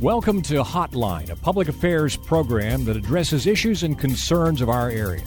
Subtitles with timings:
[0.00, 5.24] Welcome to Hotline, a public affairs program that addresses issues and concerns of our area.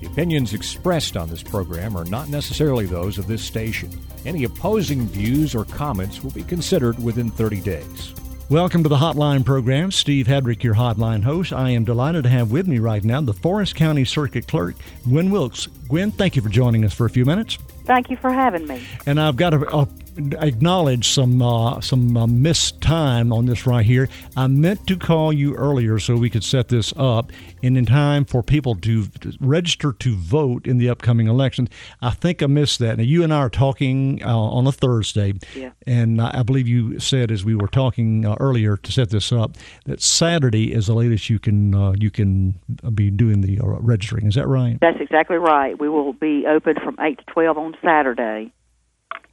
[0.00, 3.90] The opinions expressed on this program are not necessarily those of this station.
[4.24, 8.14] Any opposing views or comments will be considered within 30 days.
[8.48, 9.92] Welcome to the Hotline program.
[9.92, 11.52] Steve Hedrick, your Hotline host.
[11.52, 15.30] I am delighted to have with me right now the Forrest County Circuit Clerk, Gwen
[15.30, 15.66] Wilks.
[15.88, 17.58] Gwen, thank you for joining us for a few minutes.
[17.84, 18.82] Thank you for having me.
[19.04, 19.88] And I've got a, a
[20.18, 24.08] acknowledge some uh, some uh, missed time on this right here.
[24.36, 27.32] I meant to call you earlier so we could set this up
[27.62, 29.06] and in time for people to
[29.40, 31.68] register to vote in the upcoming election.
[32.00, 32.98] I think I missed that.
[32.98, 35.70] Now you and I are talking uh, on a Thursday, yeah.
[35.86, 39.56] and I believe you said as we were talking uh, earlier to set this up
[39.84, 42.54] that Saturday is the latest you can uh, you can
[42.94, 44.26] be doing the uh, registering.
[44.26, 44.78] Is that right?
[44.80, 45.78] That's exactly right.
[45.78, 48.52] We will be open from eight to twelve on Saturday.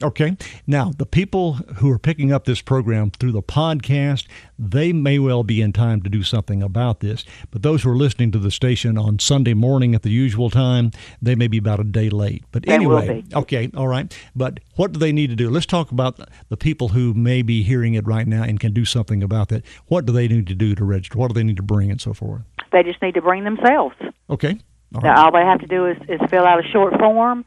[0.03, 0.35] Okay.
[0.67, 4.27] Now, the people who are picking up this program through the podcast,
[4.59, 7.23] they may well be in time to do something about this.
[7.51, 10.91] But those who are listening to the station on Sunday morning at the usual time,
[11.21, 12.43] they may be about a day late.
[12.51, 14.15] But they anyway, okay, all right.
[14.35, 15.49] But what do they need to do?
[15.49, 18.85] Let's talk about the people who may be hearing it right now and can do
[18.85, 19.63] something about that.
[19.88, 21.17] What do they need to do to register?
[21.17, 22.41] What do they need to bring and so forth?
[22.71, 23.95] They just need to bring themselves.
[24.29, 24.59] Okay.
[24.95, 25.17] All, right.
[25.17, 27.45] all they have to do is, is fill out a short form,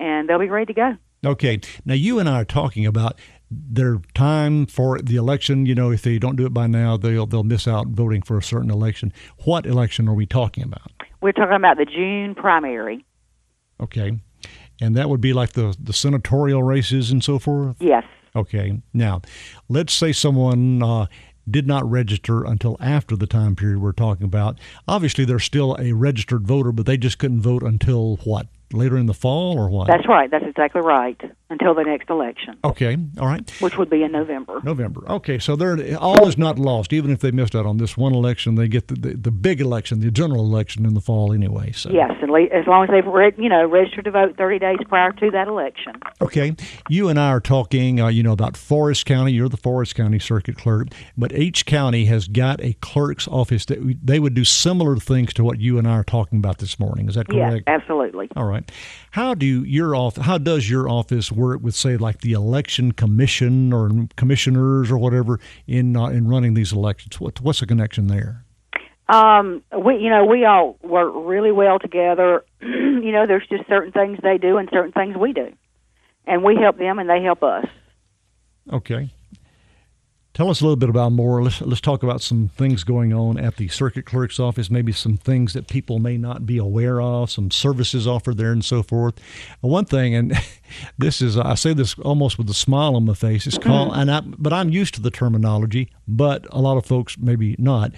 [0.00, 0.96] and they'll be ready to go.
[1.24, 1.60] Okay.
[1.84, 3.18] Now, you and I are talking about
[3.50, 5.66] their time for the election.
[5.66, 8.38] You know, if they don't do it by now, they'll they'll miss out voting for
[8.38, 9.12] a certain election.
[9.44, 10.90] What election are we talking about?
[11.20, 13.04] We're talking about the June primary.
[13.80, 14.18] Okay,
[14.80, 17.76] and that would be like the the senatorial races and so forth.
[17.80, 18.04] Yes.
[18.36, 18.80] Okay.
[18.92, 19.22] Now,
[19.68, 20.82] let's say someone.
[20.82, 21.06] Uh,
[21.50, 24.58] did not register until after the time period we're talking about.
[24.86, 28.48] Obviously, they're still a registered voter, but they just couldn't vote until what?
[28.72, 29.86] Later in the fall or what?
[29.86, 30.30] That's right.
[30.30, 31.18] That's exactly right.
[31.48, 32.58] Until the next election.
[32.62, 32.98] Okay.
[33.18, 33.50] All right.
[33.62, 34.60] Which would be in November.
[34.62, 35.10] November.
[35.10, 35.38] Okay.
[35.38, 36.92] So they're all is not lost.
[36.92, 39.62] Even if they missed out on this one election, they get the, the, the big
[39.62, 41.72] election, the general election in the fall anyway.
[41.72, 45.30] So yes, as long as they've you know registered to vote 30 days prior to
[45.30, 45.94] that election.
[46.20, 46.54] Okay.
[46.90, 49.32] You and I are talking, uh, you know, about Forrest County.
[49.32, 53.98] You're the Forrest County Circuit Clerk, but each county has got a clerk's office that
[54.02, 57.08] they would do similar things to what you and I are talking about this morning.
[57.08, 57.64] Is that correct?
[57.66, 58.28] Yes, absolutely.
[58.36, 58.72] All right right.
[59.12, 60.24] How do your office?
[60.24, 65.40] How does your office work with, say, like the election commission or commissioners or whatever
[65.66, 67.20] in uh, in running these elections?
[67.20, 68.44] What, what's the connection there?
[69.08, 72.44] Um, we, you know, we all work really well together.
[72.60, 75.52] you know, there's just certain things they do and certain things we do,
[76.26, 77.66] and we help them and they help us.
[78.70, 79.10] Okay.
[80.38, 81.42] Tell us a little bit about more.
[81.42, 84.70] Let's let's talk about some things going on at the circuit clerk's office.
[84.70, 87.28] Maybe some things that people may not be aware of.
[87.28, 89.18] Some services offered there and so forth.
[89.64, 90.32] Uh, one thing, and
[90.96, 93.48] this is I say this almost with a smile on my face.
[93.48, 94.00] It's called, mm-hmm.
[94.00, 95.90] and I, but I'm used to the terminology.
[96.06, 97.90] But a lot of folks maybe not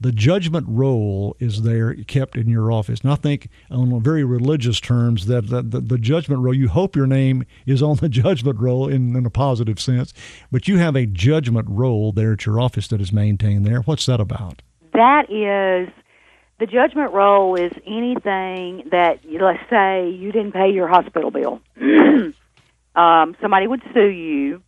[0.00, 3.00] the judgment roll is there kept in your office.
[3.00, 7.44] And I think, on very religious terms, that, the, judgment roll, you hope your name
[7.64, 10.12] is on the judgment roll in, in a positive sense,
[10.50, 13.80] but you have a judgment roll there at your office that is maintained there.
[13.80, 14.62] What's that about?
[14.92, 15.92] That is
[16.58, 21.60] the judgment roll is anything that, let's say, you didn't pay your hospital bill.
[22.96, 24.62] um, somebody would sue you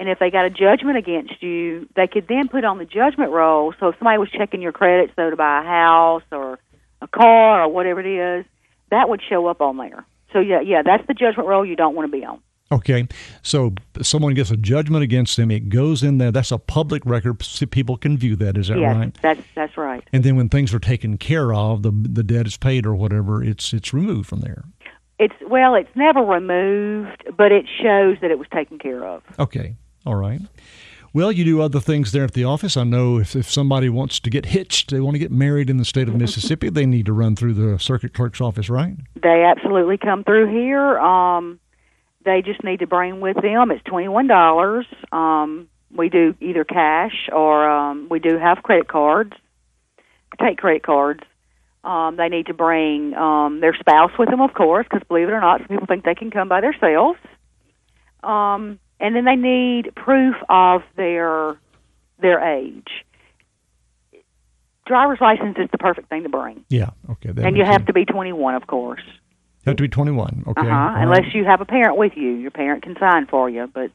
[0.00, 3.30] and if they got a judgment against you, they could then put on the judgment
[3.30, 3.72] roll.
[3.78, 6.58] So if somebody was checking your credit, so to buy a house or
[7.00, 8.44] a car or whatever it is,
[8.90, 10.04] that would show up on there.
[10.32, 12.40] So yeah, yeah, that's the judgment roll you don't want to be on.
[12.72, 13.06] Okay,
[13.42, 16.32] so someone gets a judgment against them, it goes in there.
[16.32, 17.38] That's a public record.
[17.70, 18.56] People can view that.
[18.56, 19.16] Is that yes, right?
[19.22, 20.02] That's that's right.
[20.12, 23.44] And then when things are taken care of, the the debt is paid or whatever,
[23.44, 24.64] it's it's removed from there.
[25.18, 29.22] It's well, it's never removed, but it shows that it was taken care of.
[29.38, 30.40] Okay, all right.
[31.12, 32.76] Well, you do other things there at the office.
[32.76, 35.76] I know if, if somebody wants to get hitched, they want to get married in
[35.76, 38.96] the state of Mississippi, they need to run through the circuit clerk's office, right?
[39.22, 40.98] They absolutely come through here.
[40.98, 41.60] Um,
[42.24, 43.70] they just need to bring with them.
[43.70, 44.86] It's twenty one dollars.
[45.12, 49.34] Um, we do either cash or um, we do have credit cards.
[50.42, 51.20] Take credit cards.
[51.84, 55.32] Um, they need to bring um, their spouse with them, of course, because believe it
[55.32, 57.20] or not, some people think they can come by themselves.
[58.24, 61.56] Um, and then they need proof of their
[62.20, 62.88] their age.
[64.86, 66.90] Driver's license is the perfect thing to bring, Yeah.
[67.10, 67.30] Okay.
[67.36, 67.86] and you have sense.
[67.86, 69.00] to be 21, of course.
[69.64, 70.44] You have to be 21.
[70.48, 70.60] Okay.
[70.60, 70.74] Uh All huh.
[70.76, 71.02] right.
[71.04, 73.66] Unless you have a parent with you, your parent can sign for you.
[73.72, 73.90] But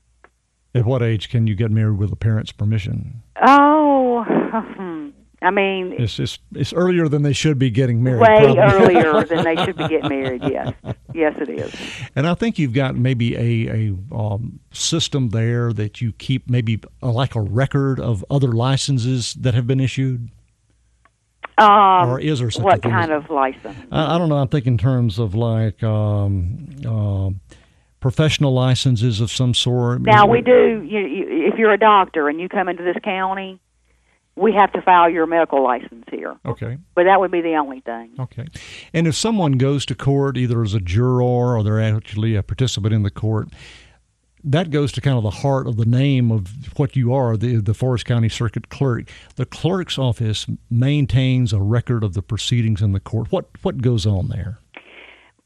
[0.73, 3.21] At what age can you get married with a parent's permission?
[3.39, 4.25] oh,
[5.41, 8.19] I mean, It's it's, it's earlier than they should be getting married.
[8.21, 8.97] way probably.
[8.97, 10.44] earlier than they should be getting married.
[10.44, 10.74] Yes,
[11.13, 11.74] yes, it is.
[12.15, 16.81] And I think you've got maybe a a um, system there that you keep maybe
[17.01, 20.30] uh, like a record of other licenses that have been issued.
[21.57, 23.77] Um, Or is there such a what kind of license?
[23.92, 24.38] I, I don't know.
[24.38, 27.39] I'm thinking in terms of like um, um
[28.00, 30.01] professional licenses of some sort.
[30.01, 30.81] Now we do.
[30.88, 33.59] You, you, if you're a doctor and you come into this county,
[34.39, 36.36] we have to file your medical license here.
[36.45, 36.77] Okay.
[36.95, 38.12] But that would be the only thing.
[38.19, 38.47] Okay.
[38.94, 41.21] And if someone goes to court, either as a juror
[41.57, 43.50] or they're actually a participant in the court,
[44.44, 47.57] that goes to kind of the heart of the name of what you are, the
[47.57, 49.09] the Forrest County Circuit Clerk.
[49.36, 53.31] The clerk's office maintains a record of the proceedings in the court.
[53.31, 54.59] What what goes on there?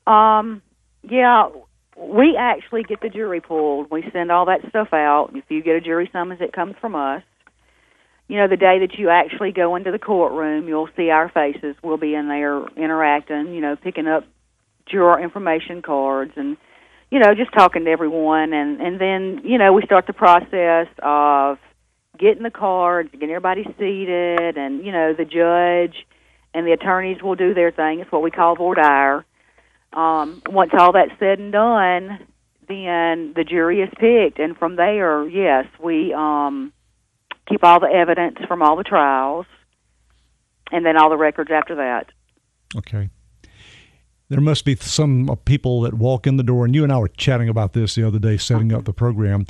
[0.05, 0.61] Um,
[1.09, 1.49] yeah,
[1.97, 3.89] we actually get the jury pulled.
[3.89, 5.31] We send all that stuff out.
[5.33, 7.23] If you get a jury summons, it comes from us.
[8.27, 11.75] You know, the day that you actually go into the courtroom, you'll see our faces.
[11.83, 14.25] We'll be in there interacting, you know, picking up
[14.85, 16.57] juror information cards and,
[17.11, 18.53] you know, just talking to everyone.
[18.53, 21.59] And, and then, you know, we start the process of
[22.17, 26.05] getting the cards, getting everybody seated, and, you know, the judge
[26.53, 27.99] and the attorneys will do their thing.
[27.99, 29.25] It's what we call voir dire
[29.93, 32.19] um, once all that's said and done,
[32.67, 36.73] then the jury is picked, and from there, yes, we um,
[37.47, 39.45] keep all the evidence from all the trials,
[40.71, 42.07] and then all the records after that.
[42.75, 43.09] Okay.
[44.33, 46.97] There must be some uh, people that walk in the door, and you and I
[46.97, 49.45] were chatting about this the other day, setting up the program.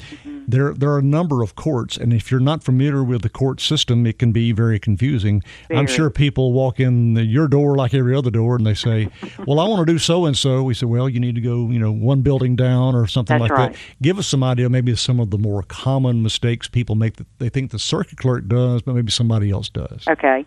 [0.46, 3.62] There, there are a number of courts, and if you're not familiar with the court
[3.62, 5.42] system, it can be very confusing.
[5.72, 9.08] I'm sure people walk in the, your door like every other door, and they say,
[9.48, 11.70] "Well, I want to do so and so." We say, "Well, you need to go,
[11.70, 13.72] you know, one building down or something That's like right.
[13.72, 17.28] that." Give us some idea, maybe some of the more common mistakes people make that
[17.40, 20.04] they think the circuit clerk does, but maybe somebody else does.
[20.10, 20.46] Okay.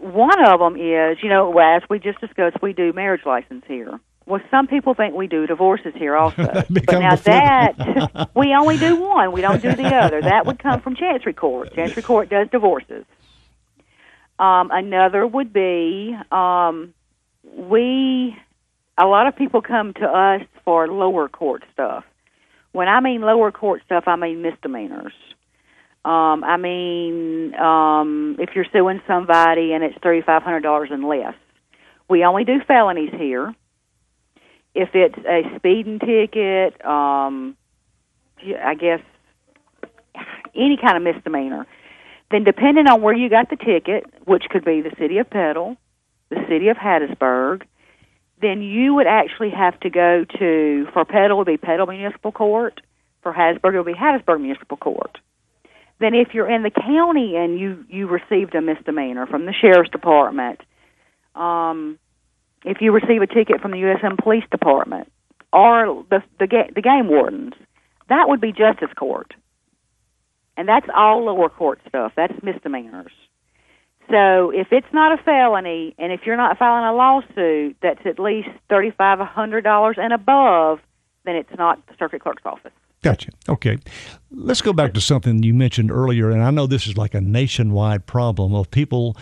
[0.00, 4.00] One of them is, you know, as we just discussed, we do marriage license here.
[4.26, 6.44] Well, some people think we do divorces here also.
[6.70, 10.22] but now that we only do one, we don't do the other.
[10.22, 11.74] That would come from Chancery Court.
[11.74, 13.04] Chancery Court does divorces.
[14.38, 16.94] Um, another would be um,
[17.44, 18.36] we.
[18.96, 22.04] A lot of people come to us for lower court stuff.
[22.72, 25.14] When I mean lower court stuff, I mean misdemeanors.
[26.02, 31.04] Um, I mean, um, if you're suing somebody and it's thirty five hundred dollars and
[31.06, 31.34] less,
[32.08, 33.54] we only do felonies here.
[34.74, 37.54] If it's a speeding ticket, um,
[38.64, 39.00] I guess
[40.54, 41.66] any kind of misdemeanor,
[42.30, 45.76] then depending on where you got the ticket, which could be the city of Petal,
[46.30, 47.62] the city of Hattiesburg,
[48.40, 52.80] then you would actually have to go to for Petal would be Petal Municipal Court,
[53.22, 55.18] for Hattiesburg it would be Hattiesburg Municipal Court
[56.00, 59.90] then if you're in the county and you you received a misdemeanor from the sheriff's
[59.90, 60.60] department,
[61.34, 61.98] um,
[62.64, 65.12] if you receive a ticket from the USM Police Department
[65.52, 67.52] or the the ga- the game wardens,
[68.08, 69.34] that would be justice court,
[70.56, 72.12] and that's all lower court stuff.
[72.16, 73.12] That's misdemeanors.
[74.10, 78.18] So if it's not a felony, and if you're not filing a lawsuit that's at
[78.18, 80.80] least thirty five hundred dollars and above,
[81.24, 82.72] then it's not the circuit clerk's office.
[83.02, 83.30] Gotcha.
[83.48, 83.78] Okay.
[84.30, 87.20] Let's go back to something you mentioned earlier, and I know this is like a
[87.20, 89.16] nationwide problem of people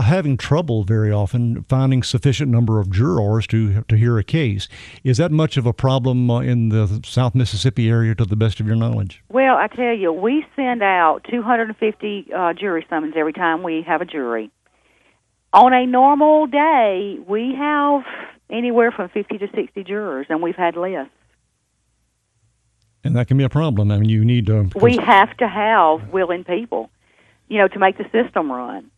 [0.00, 4.68] having trouble very often finding sufficient number of jurors to to hear a case.
[5.04, 8.60] Is that much of a problem uh, in the South Mississippi area, to the best
[8.60, 9.22] of your knowledge?
[9.28, 14.00] Well, I tell you, we send out 250 uh, jury summons every time we have
[14.00, 14.50] a jury.
[15.52, 18.02] On a normal day, we have
[18.50, 21.08] anywhere from 50 to 60 jurors, and we've had less.
[23.06, 23.90] And that can be a problem.
[23.90, 24.70] I mean, you need to.
[24.74, 26.90] We have to have willing people,
[27.48, 28.90] you know, to make the system run.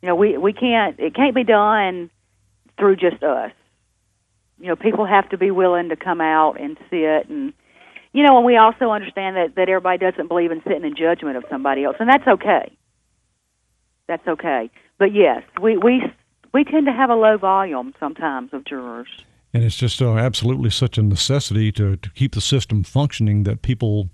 [0.00, 0.98] You know, we we can't.
[0.98, 2.10] It can't be done
[2.78, 3.52] through just us.
[4.60, 7.52] You know, people have to be willing to come out and sit and.
[8.14, 11.38] You know, and we also understand that that everybody doesn't believe in sitting in judgment
[11.38, 12.76] of somebody else, and that's okay.
[14.06, 14.70] That's okay.
[14.98, 16.02] But yes, we we
[16.52, 19.08] we tend to have a low volume sometimes of jurors.
[19.54, 23.62] And it's just uh, absolutely such a necessity to, to keep the system functioning that
[23.62, 24.10] people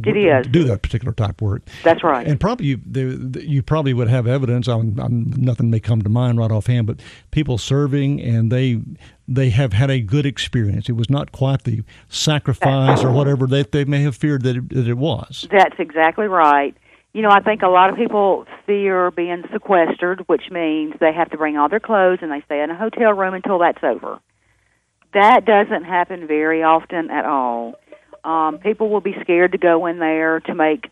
[0.00, 1.62] do that particular type of work.
[1.84, 2.26] That's right.
[2.26, 4.66] And probably you, the, you probably would have evidence.
[4.66, 8.80] On, on nothing may come to mind right offhand, but people serving and they
[9.28, 10.88] they have had a good experience.
[10.88, 14.68] It was not quite the sacrifice or whatever that they may have feared that it,
[14.70, 15.46] that it was.
[15.50, 16.76] That's exactly right.
[17.12, 21.30] You know, I think a lot of people fear being sequestered, which means they have
[21.30, 24.18] to bring all their clothes and they stay in a hotel room until that's over.
[25.12, 27.74] That doesn't happen very often at all.
[28.24, 30.88] Um, people will be scared to go in there to make,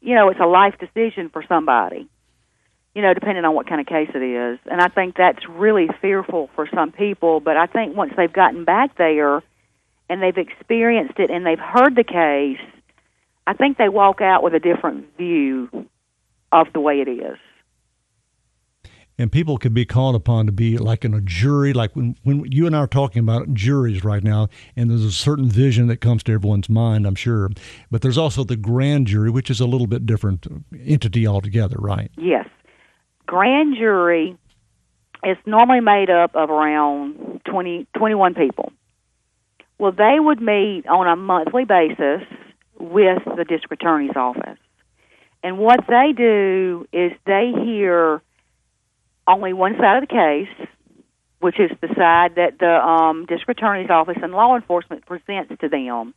[0.00, 2.08] you know, it's a life decision for somebody,
[2.94, 4.58] you know, depending on what kind of case it is.
[4.64, 7.40] And I think that's really fearful for some people.
[7.40, 9.42] But I think once they've gotten back there
[10.08, 12.81] and they've experienced it and they've heard the case,
[13.46, 15.68] I think they walk out with a different view
[16.52, 17.38] of the way it is.
[19.18, 22.50] And people could be called upon to be like in a jury like when, when
[22.50, 25.98] you and i are talking about juries right now and there's a certain vision that
[25.98, 27.50] comes to everyone's mind i'm sure.
[27.90, 30.46] But there's also the grand jury which is a little bit different
[30.84, 32.10] entity altogether right?
[32.16, 32.48] Yes.
[33.26, 34.36] Grand jury
[35.24, 38.72] is normally made up of around 20 21 people.
[39.78, 42.22] Well they would meet on a monthly basis
[42.82, 44.58] with the district attorney's office
[45.42, 48.22] and what they do is they hear
[49.26, 50.68] only one side of the case,
[51.40, 55.68] which is the side that the um, district attorney's office and law enforcement presents to
[55.68, 56.14] them,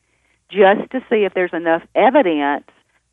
[0.49, 2.65] just to see if there's enough evidence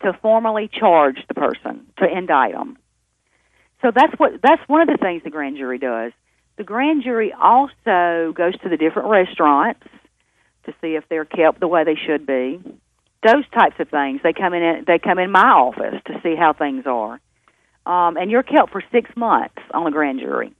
[0.02, 2.76] to formally charge the person to indict them.
[3.80, 6.12] So that's what that's one of the things the grand jury does.
[6.56, 9.86] The grand jury also goes to the different restaurants
[10.64, 12.60] to see if they're kept the way they should be.
[13.22, 14.20] Those types of things.
[14.22, 14.84] They come in.
[14.86, 17.20] They come in my office to see how things are
[17.86, 20.52] um, and you're kept for six months on a grand jury.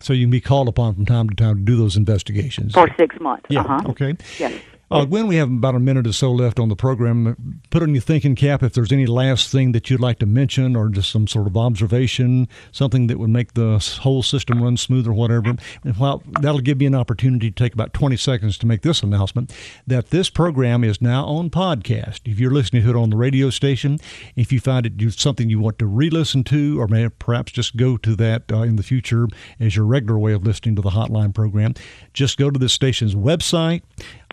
[0.00, 2.88] So you can be called upon from time to time to do those investigations for
[2.98, 3.46] six months.
[3.48, 3.60] Yeah.
[3.60, 3.90] Uh-huh.
[3.90, 4.16] Okay.
[4.38, 4.52] Yes.
[4.88, 7.60] Uh, Gwen, we have about a minute or so left on the program.
[7.70, 10.76] Put on your thinking cap if there's any last thing that you'd like to mention
[10.76, 15.08] or just some sort of observation, something that would make the whole system run smooth
[15.08, 15.56] or whatever.
[15.82, 19.02] And while that'll give you an opportunity to take about 20 seconds to make this
[19.02, 19.52] announcement
[19.88, 22.20] that this program is now on podcast.
[22.24, 23.98] If you're listening to it on the radio station,
[24.36, 27.76] if you find it something you want to re listen to, or may perhaps just
[27.76, 29.26] go to that uh, in the future
[29.58, 31.74] as your regular way of listening to the hotline program,
[32.12, 33.82] just go to the station's website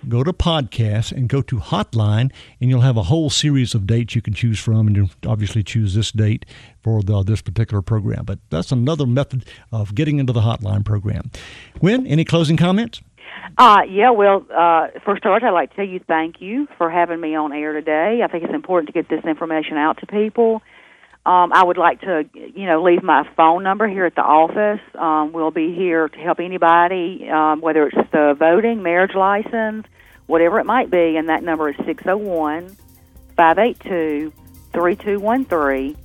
[0.10, 4.16] go to podcast and go to hotline and you'll have a whole series of dates
[4.16, 6.46] you can choose from and you obviously choose this date
[6.82, 11.30] for the, this particular program but that's another method of getting into the hotline program
[11.80, 13.02] When any closing comments
[13.58, 17.20] uh, yeah, well, uh, for starters, I'd like to tell you thank you for having
[17.20, 18.22] me on air today.
[18.24, 20.62] I think it's important to get this information out to people.
[21.26, 24.82] Um, I would like to, you know, leave my phone number here at the office.
[24.94, 29.88] Um, we'll be here to help anybody, um, whether it's the voting, marriage license,
[30.26, 32.76] whatever it might be, and that number is 601
[33.38, 34.34] 582
[34.74, 35.96] 3213.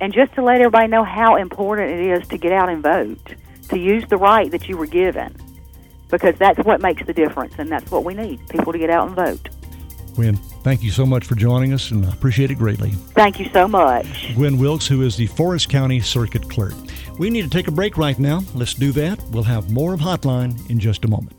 [0.00, 3.34] And just to let everybody know how important it is to get out and vote,
[3.70, 5.34] to use the right that you were given,
[6.10, 9.08] because that's what makes the difference, and that's what we need people to get out
[9.08, 9.48] and vote.
[10.14, 12.90] Gwen, thank you so much for joining us, and I appreciate it greatly.
[13.14, 14.34] Thank you so much.
[14.34, 16.74] Gwen Wilks, who is the Forrest County Circuit Clerk.
[17.18, 18.42] We need to take a break right now.
[18.54, 19.22] Let's do that.
[19.30, 21.38] We'll have more of Hotline in just a moment.